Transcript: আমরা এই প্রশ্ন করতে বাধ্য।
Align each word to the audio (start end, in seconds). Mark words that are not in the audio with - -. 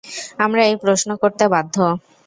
আমরা 0.39 0.61
এই 0.63 0.75
প্রশ্ন 0.83 1.09
করতে 1.21 1.45
বাধ্য। 1.47 1.75